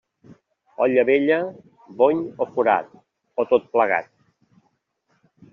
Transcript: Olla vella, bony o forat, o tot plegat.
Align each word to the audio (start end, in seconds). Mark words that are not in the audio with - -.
Olla 0.85 1.03
vella, 1.09 1.37
bony 2.01 2.23
o 2.45 2.49
forat, 2.55 2.89
o 3.45 3.49
tot 3.53 3.71
plegat. 3.79 4.13